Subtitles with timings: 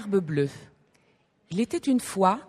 [0.00, 0.48] barbe bleue.
[1.50, 2.40] Il était une fois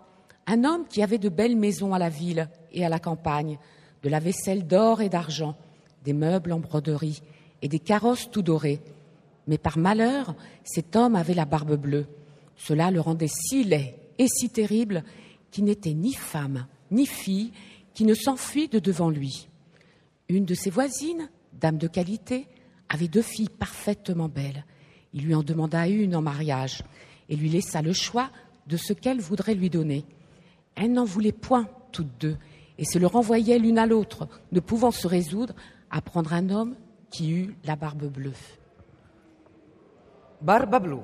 [0.46, 3.58] un homme qui avait de belles maisons à la ville et à la campagne,
[4.02, 5.54] de la vaisselle d'or et d'argent,
[6.02, 7.22] des meubles en broderie
[7.60, 8.80] et des carrosses tout dorés.
[9.46, 10.34] Mais par malheur,
[10.64, 12.06] cet homme avait la barbe bleue.
[12.56, 15.04] Cela le rendait si laid et si terrible
[15.50, 17.52] qu'il n'était ni femme ni fille
[17.92, 19.48] qui ne s'enfuit de devant lui.
[20.30, 22.46] Une de ses voisines, dame de qualité,
[22.88, 24.64] avait deux filles parfaitement belles.
[25.12, 26.82] Il lui en demanda une en mariage
[27.32, 28.28] et lui laissa le choix
[28.66, 30.04] de ce qu'elle voudrait lui donner.
[30.74, 32.36] Elle n'en voulait point toutes deux
[32.76, 35.54] et se le renvoyait l'une à l'autre, ne pouvant se résoudre
[35.90, 36.74] à prendre un homme
[37.10, 38.34] qui eut la barbe bleue.
[40.42, 40.96] Barba blu.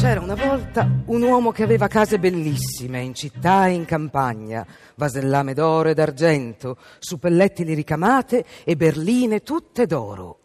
[0.00, 5.52] C'era una volta un uomo che aveva case bellissime in città e in campagna, vasellame
[5.52, 10.38] d'oro e d'argento, suppellettili ricamate e berline tutte d'oro.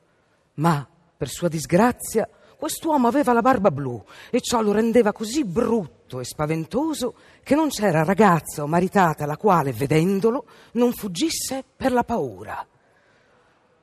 [0.55, 6.19] Ma, per sua disgrazia, quest'uomo aveva la barba blu e ciò lo rendeva così brutto
[6.19, 12.03] e spaventoso che non c'era ragazza o maritata la quale, vedendolo, non fuggisse per la
[12.03, 12.67] paura.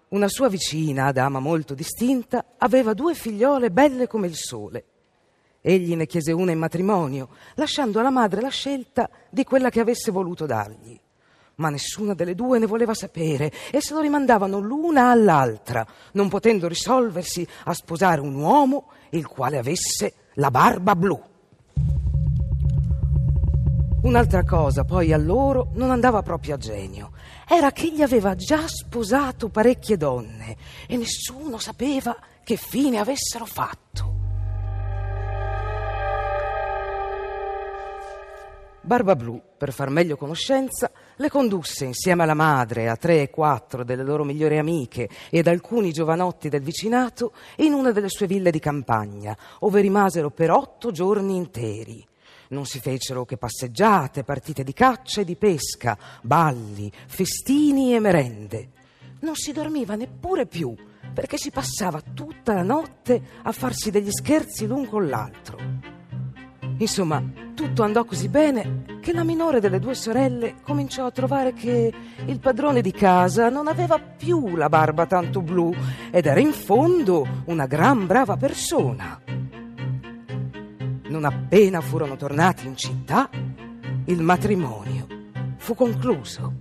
[0.08, 4.84] Una sua vicina, dama molto distinta, aveva due figliole belle come il sole.
[5.64, 10.10] Egli ne chiese una in matrimonio, lasciando alla madre la scelta di quella che avesse
[10.10, 10.98] voluto dargli.
[11.56, 16.66] Ma nessuna delle due ne voleva sapere e se lo rimandavano l'una all'altra, non potendo
[16.66, 21.22] risolversi a sposare un uomo il quale avesse la barba blu.
[24.02, 27.12] Un'altra cosa poi a loro non andava proprio a genio.
[27.46, 30.56] Era che egli aveva già sposato parecchie donne
[30.88, 34.11] e nessuno sapeva che fine avessero fatto.
[38.92, 43.84] Barba Blu, per far meglio conoscenza, le condusse insieme alla madre, a tre e quattro
[43.84, 48.50] delle loro migliori amiche e ad alcuni giovanotti del vicinato in una delle sue ville
[48.50, 52.06] di campagna, ove rimasero per otto giorni interi.
[52.48, 58.68] Non si fecero che passeggiate, partite di caccia e di pesca, balli, festini e merende.
[59.20, 60.76] Non si dormiva neppure più,
[61.14, 65.71] perché si passava tutta la notte a farsi degli scherzi l'un con l'altro.
[66.82, 67.22] Insomma,
[67.54, 71.92] tutto andò così bene che la minore delle due sorelle cominciò a trovare che
[72.26, 75.72] il padrone di casa non aveva più la barba tanto blu
[76.10, 79.20] ed era in fondo una gran brava persona.
[81.04, 83.30] Non appena furono tornati in città,
[84.06, 85.06] il matrimonio
[85.58, 86.54] fu concluso.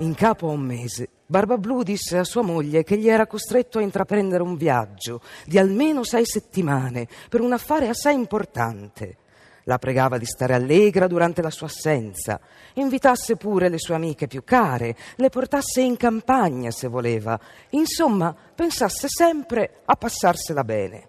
[0.00, 3.78] In capo a un mese, Barba Blu disse a sua moglie che gli era costretto
[3.78, 9.16] a intraprendere un viaggio di almeno sei settimane per un affare assai importante.
[9.64, 12.40] La pregava di stare allegra durante la sua assenza,
[12.74, 17.38] invitasse pure le sue amiche più care, le portasse in campagna se voleva,
[17.70, 21.08] insomma, pensasse sempre a passarsela bene.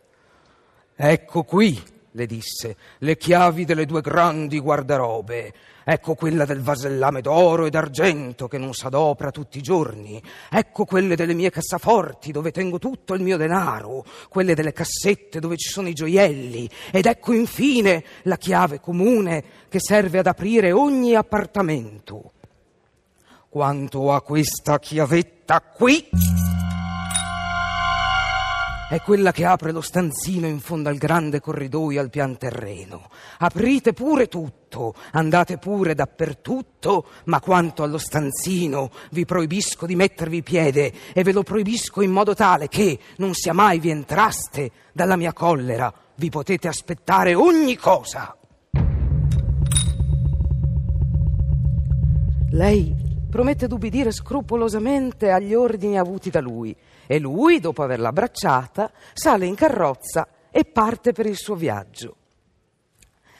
[0.96, 1.80] Ecco qui,
[2.12, 5.54] le disse, le chiavi delle due grandi guardarobe.
[5.84, 10.22] Ecco quella del vasellame d'oro e d'argento che non s'adopra tutti i giorni.
[10.52, 14.06] Ecco quelle delle mie cassaforti dove tengo tutto il mio denaro.
[14.30, 16.70] Quelle delle cassette dove ci sono i gioielli.
[16.92, 22.34] Ed ecco infine la chiave comune che serve ad aprire ogni appartamento.
[23.50, 26.08] Quanto a questa chiavetta qui
[28.90, 33.08] è quella che apre lo stanzino in fondo al grande corridoio al pian terreno.
[33.38, 40.92] Aprite pure tutto, andate pure dappertutto, ma quanto allo stanzino vi proibisco di mettervi piede
[41.14, 45.34] e ve lo proibisco in modo tale che non sia mai vi entraste dalla mia
[45.34, 45.94] collera.
[46.16, 48.36] Vi potete aspettare ogni cosa.
[52.50, 52.96] Lei
[53.30, 56.76] promette d'ubbidire scrupolosamente agli ordini avuti da lui
[57.12, 62.16] e lui, dopo averla abbracciata, sale in carrozza e parte per il suo viaggio.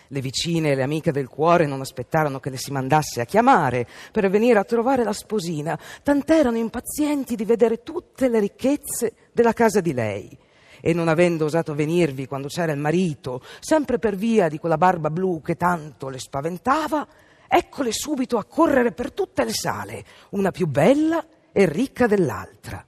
[0.08, 3.86] Le vicine e le amiche del cuore non aspettarono che le si mandasse a chiamare
[4.12, 9.82] per venire a trovare la sposina, tant'erano impazienti di vedere tutte le ricchezze della casa
[9.82, 10.36] di lei.
[10.82, 15.12] E non avendo osato venirvi quando c'era il marito, sempre per via di quella barba
[15.12, 17.08] blu che tanto le spaventava,
[17.48, 22.84] eccole subito a correre per tutte le sale, una più bella e ricca dell'altra.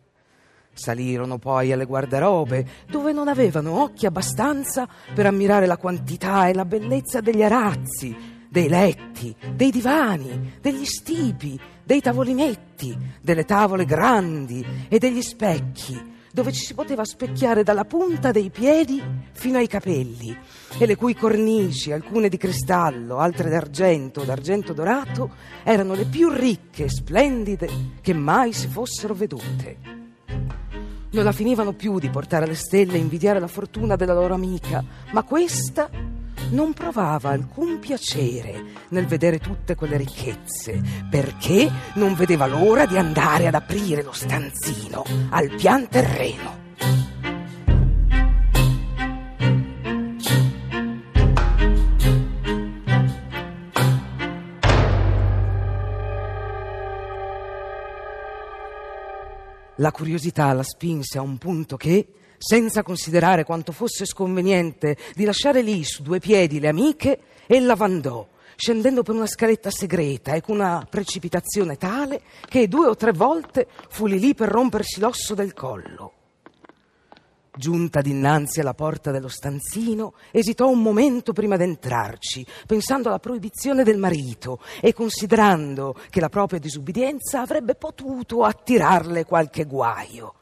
[0.73, 6.65] Salirono poi alle guardarobe, dove non avevano occhi abbastanza per ammirare la quantità e la
[6.65, 8.15] bellezza degli arazzi,
[8.49, 16.51] dei letti, dei divani, degli stipi, dei tavolinetti, delle tavole grandi e degli specchi, dove
[16.51, 19.01] ci si poteva specchiare dalla punta dei piedi
[19.33, 20.35] fino ai capelli
[20.77, 25.31] e le cui cornici, alcune di cristallo, altre d'argento, d'argento dorato,
[25.63, 27.69] erano le più ricche e splendide
[28.01, 30.00] che mai si fossero vedute.
[31.13, 34.83] Non la finivano più di portare alle stelle e invidiare la fortuna della loro amica,
[35.11, 35.89] ma questa
[36.51, 43.47] non provava alcun piacere nel vedere tutte quelle ricchezze, perché non vedeva l'ora di andare
[43.47, 46.60] ad aprire lo stanzino al pian terreno.
[59.81, 62.07] La curiosità la spinse a un punto che,
[62.37, 68.27] senza considerare quanto fosse sconveniente di lasciare lì su due piedi le amiche, ella vandò,
[68.55, 73.67] scendendo per una scaletta segreta e con una precipitazione tale che due o tre volte
[73.89, 76.13] fu lì lì per rompersi l'osso del collo.
[77.53, 83.97] Giunta dinanzi alla porta dello stanzino, esitò un momento prima d'entrarci, pensando alla proibizione del
[83.97, 90.35] marito e considerando che la propria disubbidienza avrebbe potuto attirarle qualche guaio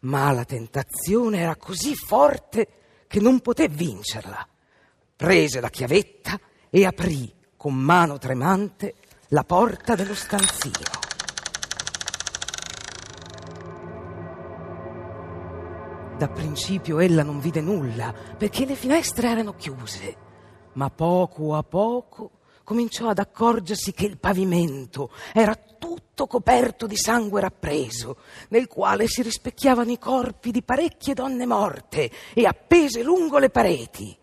[0.00, 2.68] ma la tentazione era così forte
[3.06, 4.46] che non poté vincerla.
[5.16, 6.38] Prese la chiavetta
[6.70, 8.94] e aprì con mano tremante
[9.28, 11.09] la porta dello stanzino.
[16.20, 20.16] Da principio ella non vide nulla perché le finestre erano chiuse,
[20.74, 22.32] ma poco a poco
[22.62, 28.18] cominciò ad accorgersi che il pavimento era tutto coperto di sangue rappreso,
[28.48, 34.14] nel quale si rispecchiavano i corpi di parecchie donne morte e appese lungo le pareti.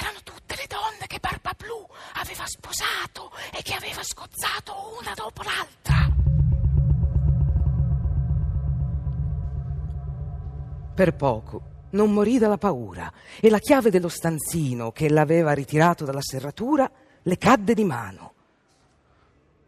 [0.00, 5.42] Erano tutte le donne che Barba Blu aveva sposato e che aveva scozzato una dopo
[5.44, 5.97] l'altra.
[10.98, 16.20] Per poco non morì dalla paura e la chiave dello stanzino che l'aveva ritirato dalla
[16.20, 16.90] serratura
[17.22, 18.32] le cadde di mano.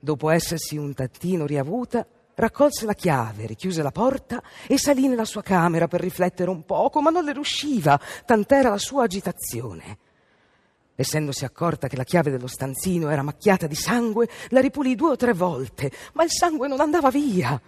[0.01, 2.05] Dopo essersi un tantino riavuta,
[2.35, 7.01] raccolse la chiave, richiuse la porta e salì nella sua camera per riflettere un poco,
[7.01, 9.99] ma non le riusciva, tant'era la sua agitazione.
[10.97, 15.17] Essendosi accorta che la chiave dello stanzino era macchiata di sangue, la ripulì due o
[15.17, 17.63] tre volte, ma il sangue non andava via.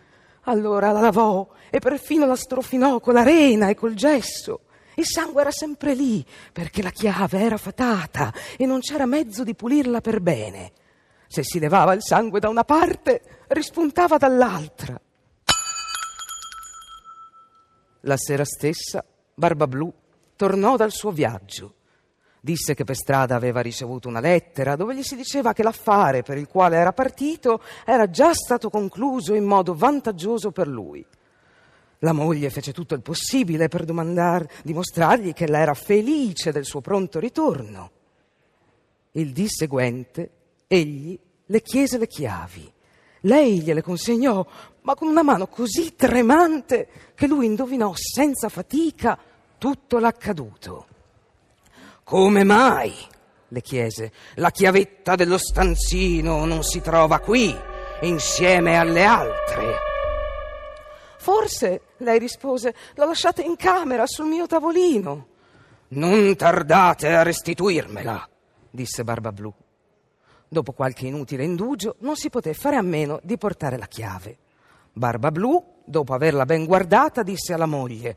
[0.45, 4.63] Allora la lavò e perfino la strofinò con la rena e col gesso.
[4.97, 9.55] Il sangue era sempre lì, perché la chiave era fatata e non c'era mezzo di
[9.55, 10.73] pulirla per bene.
[11.27, 15.01] Se si levava il sangue da una parte, rispuntava dall'altra.
[18.01, 19.05] La sera stessa,
[19.35, 19.93] Barba Blu
[20.37, 21.75] tornò dal suo viaggio.
[22.45, 26.39] Disse che per strada aveva ricevuto una lettera dove gli si diceva che l'affare per
[26.39, 31.07] il quale era partito era già stato concluso in modo vantaggioso per lui.
[32.01, 37.21] La moglie fece tutto il possibile per domandar, dimostrargli che era felice del suo pronto
[37.21, 37.91] ritorno.
[39.13, 40.31] Il dì seguente
[40.67, 41.17] egli
[41.47, 42.73] le chiese le chiavi.
[43.21, 44.45] Lei gliele consegnò,
[44.81, 49.17] ma con una mano così tremante che lui indovinò senza fatica
[49.59, 50.87] tutto l'accaduto.
[52.13, 52.93] Come mai?
[53.49, 54.13] le chiese.
[54.35, 57.57] La chiavetta dello stanzino non si trova qui,
[58.03, 59.77] insieme alle altre.
[61.17, 65.27] Forse, lei rispose, l'ho lasciata in camera sul mio tavolino.
[65.89, 68.29] Non tardate a restituirmela,
[68.69, 69.51] disse Barba Blu.
[70.47, 74.37] Dopo qualche inutile indugio, non si poté fare a meno di portare la chiave.
[74.93, 78.17] Barba Blu, dopo averla ben guardata, disse alla moglie: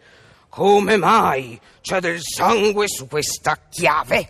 [0.56, 4.30] Come mai c'è del sangue su questa chiave?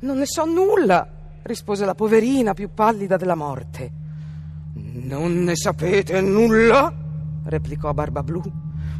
[0.00, 1.06] Non ne so nulla,
[1.44, 3.88] rispose la poverina più pallida della morte.
[4.74, 6.92] Non ne sapete nulla?
[7.44, 8.42] replicò Barbablù.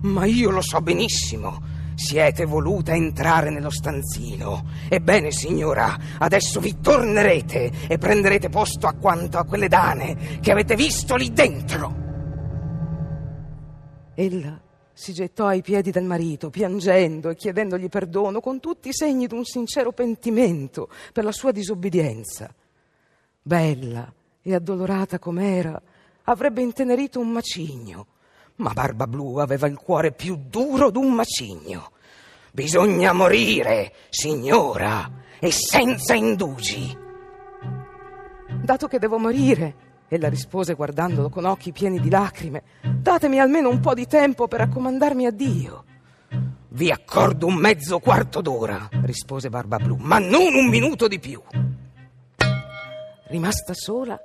[0.02, 1.60] Ma io lo so benissimo.
[1.96, 4.64] Siete voluta entrare nello stanzino.
[4.88, 11.16] Ebbene, signora, adesso vi tornerete e prenderete posto accanto a quelle dane che avete visto
[11.16, 12.04] lì dentro.
[14.14, 14.60] Ella
[14.98, 19.34] si gettò ai piedi del marito, piangendo e chiedendogli perdono con tutti i segni di
[19.34, 22.52] un sincero pentimento per la sua disobbedienza.
[23.42, 24.10] Bella
[24.40, 25.78] e addolorata com'era,
[26.24, 28.06] avrebbe intenerito un macigno
[28.56, 31.90] ma Barba Blu aveva il cuore più duro d'un macigno.
[32.52, 36.96] Bisogna morire, signora, e senza indugi.
[38.62, 39.74] Dato che devo morire,
[40.08, 42.62] ella rispose guardandolo con occhi pieni di lacrime,
[43.00, 45.84] datemi almeno un po' di tempo per raccomandarmi a Dio.
[46.68, 51.40] Vi accordo un mezzo quarto d'ora, rispose Barba Blu, ma non un minuto di più.
[53.28, 54.20] Rimasta sola,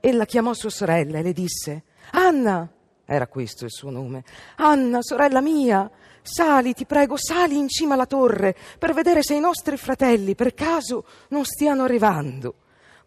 [0.00, 2.68] ella chiamò sua sorella e le disse: Anna,
[3.04, 4.24] era questo il suo nome.
[4.56, 5.90] Anna, sorella mia,
[6.22, 10.54] sali, ti prego, sali in cima alla torre per vedere se i nostri fratelli per
[10.54, 12.54] caso non stiano arrivando.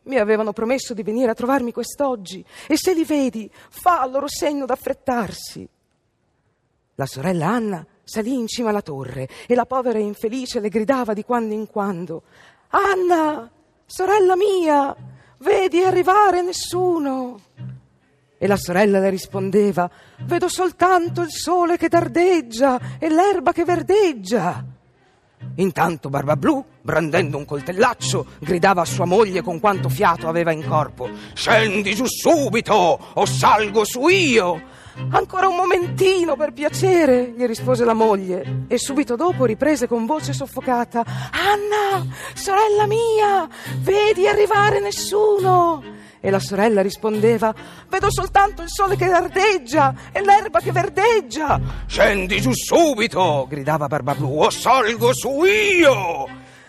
[0.04, 4.66] Mi avevano promesso di venire a trovarmi quest'oggi e se li vedi, fa loro segno
[4.66, 5.68] d'affrettarsi.
[6.96, 11.24] La sorella Anna salì in cima alla torre e la povera infelice le gridava di
[11.24, 12.24] quando in quando:
[12.70, 13.50] Anna,
[13.86, 14.96] sorella mia,
[15.38, 17.40] vedi arrivare nessuno.
[18.38, 19.90] E la sorella le rispondeva:
[20.24, 24.69] Vedo soltanto il sole che dardeggia e l'erba che verdeggia.
[25.56, 31.10] Intanto Barbablù, brandendo un coltellaccio, gridava a sua moglie con quanto fiato aveva in corpo:
[31.34, 32.74] Scendi giù subito
[33.14, 34.78] o salgo su io!
[35.12, 40.34] Ancora un momentino, per piacere, gli rispose la moglie e subito dopo riprese con voce
[40.34, 43.48] soffocata: Anna, sorella mia,
[43.80, 45.84] vedi arrivare nessuno!
[46.20, 47.54] E la sorella rispondeva:
[47.88, 51.60] Vedo soltanto il sole che ardeggia e l'erba che verdeggia.
[51.88, 56.28] Scendi giù subito, gridava Barbablù, o salgo su io.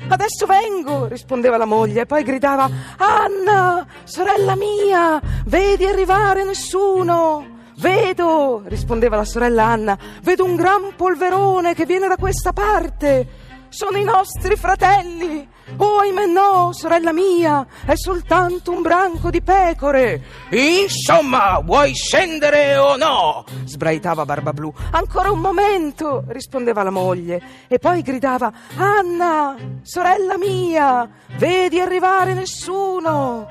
[0.09, 7.59] Adesso vengo, rispondeva la moglie, e poi gridava: Anna, sorella mia, vedi arrivare nessuno.
[7.81, 13.49] Vedo, rispondeva la sorella Anna, vedo un gran polverone che viene da questa parte.
[13.71, 15.49] Sono i nostri fratelli.
[15.77, 20.21] Oh, ahimè no, sorella mia, è soltanto un branco di pecore.
[20.51, 23.45] Insomma, vuoi scendere o no?
[23.65, 24.71] sbraitava Barbablù.
[24.91, 31.09] Ancora un momento, rispondeva la moglie, e poi gridava: Anna, sorella mia,
[31.39, 33.47] vedi arrivare nessuno.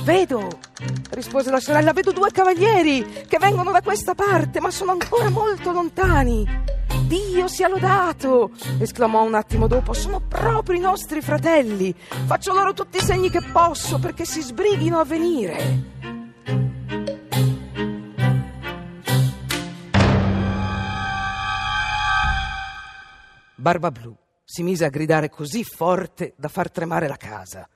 [0.00, 0.48] Vedo,
[1.10, 5.70] rispose la sorella, vedo due cavalieri che vengono da questa parte, ma sono ancora molto
[5.70, 6.44] lontani.
[7.06, 8.50] Dio sia lodato!
[8.78, 9.92] esclamò un attimo dopo.
[9.92, 11.94] Sono proprio i nostri fratelli.
[12.24, 15.90] Faccio loro tutti i segni che posso perché si sbrighino a venire.
[23.54, 27.68] Barba Blu si mise a gridare così forte da far tremare la casa.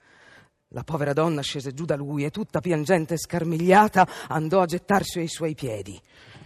[0.71, 5.21] La povera donna scese giù da lui e tutta piangente e scarmigliata andò a gettarsi
[5.21, 6.01] ai suoi piedi.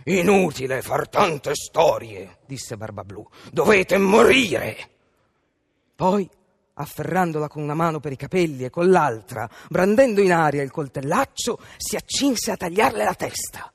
[0.04, 3.26] Inutile far tante storie, disse Barbablù.
[3.50, 4.76] Dovete morire.
[5.96, 6.28] Poi,
[6.74, 11.58] afferrandola con una mano per i capelli e con l'altra, brandendo in aria il coltellaccio,
[11.78, 13.72] si accinse a tagliarle la testa.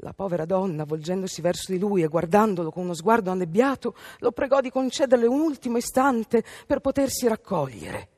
[0.00, 4.60] La povera donna, volgendosi verso di lui e guardandolo con uno sguardo annebbiato, lo pregò
[4.60, 8.10] di concederle un ultimo istante per potersi raccogliere.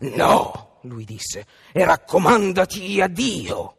[0.00, 3.76] No, lui disse, e raccomandati a Dio.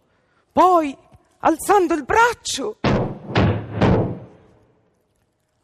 [0.52, 0.96] Poi,
[1.40, 2.80] alzando il braccio.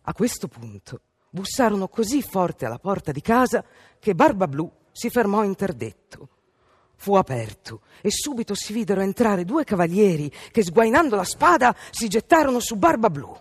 [0.06, 3.64] A questo punto bussarono così forte alla porta di casa
[4.00, 6.30] che Barba Blu si fermò interdetto.
[6.96, 12.60] Fu aperto e subito si videro entrare due cavalieri che, sguainando la spada, si gettarono
[12.60, 13.36] su Barba Blu.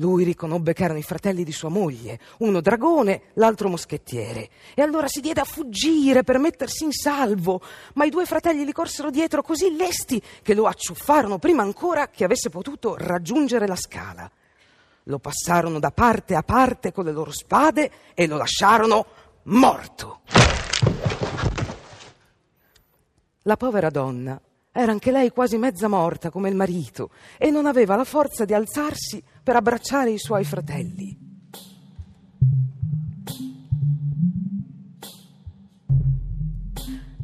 [0.00, 5.08] Lui riconobbe che erano i fratelli di sua moglie, uno dragone, l'altro moschettiere, e allora
[5.08, 7.60] si diede a fuggire per mettersi in salvo,
[7.94, 12.22] ma i due fratelli gli corsero dietro così lesti che lo acciuffarono prima ancora che
[12.22, 14.30] avesse potuto raggiungere la scala.
[15.04, 19.06] Lo passarono da parte a parte con le loro spade e lo lasciarono
[19.44, 20.20] morto.
[23.42, 24.40] La povera donna
[24.80, 28.54] era anche lei quasi mezza morta come il marito e non aveva la forza di
[28.54, 31.18] alzarsi per abbracciare i suoi fratelli.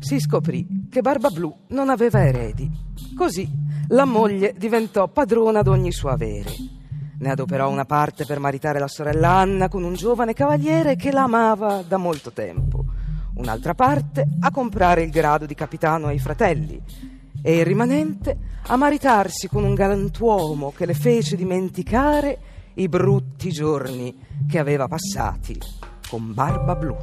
[0.01, 2.69] Si scoprì che Barba Blu non aveva eredi.
[3.17, 3.49] Così
[3.89, 6.51] la moglie diventò padrona d'ogni suo avere.
[7.21, 11.23] Ne adoperò una parte per maritare la sorella Anna con un giovane cavaliere che la
[11.23, 12.85] amava da molto tempo,
[13.37, 17.13] un'altra parte a comprare il grado di capitano ai fratelli
[17.47, 22.39] e il rimanente a maritarsi con un galantuomo che le fece dimenticare
[22.77, 24.17] i brutti giorni
[24.49, 25.61] che aveva passati
[26.09, 26.97] con Barba Blu.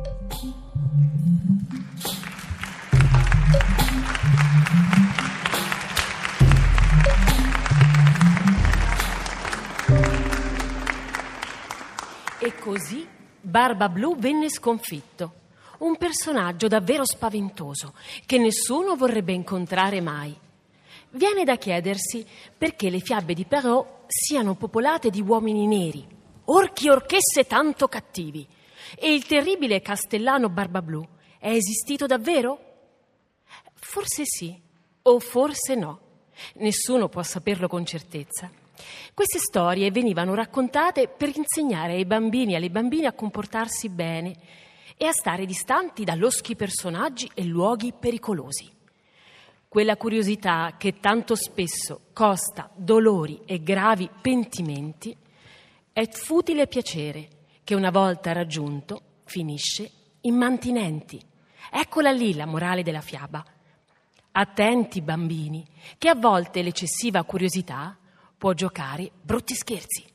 [12.39, 13.07] E così
[13.39, 15.40] Barba Blu venne sconfitto
[15.81, 17.93] un personaggio davvero spaventoso
[18.25, 20.35] che nessuno vorrebbe incontrare mai.
[21.11, 22.25] Viene da chiedersi
[22.57, 26.05] perché le fiabe di Perrault siano popolate di uomini neri,
[26.45, 28.47] orchi e orchesse tanto cattivi.
[28.95, 31.05] E il terribile castellano Barbablù
[31.39, 32.59] è esistito davvero?
[33.73, 34.59] Forse sì,
[35.03, 35.99] o forse no.
[36.55, 38.51] Nessuno può saperlo con certezza.
[39.13, 44.35] Queste storie venivano raccontate per insegnare ai bambini e alle bambine a comportarsi bene
[44.97, 48.69] e a stare distanti da loschi personaggi e luoghi pericolosi.
[49.71, 55.15] quella curiosità che tanto spesso costa dolori e gravi pentimenti,
[55.93, 57.29] è futile piacere
[57.63, 59.89] che una volta raggiunto finisce
[60.21, 61.21] immantinenti.
[61.71, 63.41] Eccola lì la morale della fiaba.
[64.33, 65.65] Attenti bambini,
[65.97, 67.97] che a volte l'eccessiva curiosità
[68.37, 70.10] può giocare brutti scherzi.